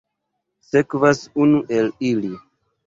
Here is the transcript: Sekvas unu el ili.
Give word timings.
Sekvas 0.69 1.23
unu 1.45 1.63
el 1.81 1.95
ili. 2.15 2.35